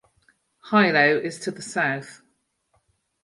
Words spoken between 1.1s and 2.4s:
is to the south.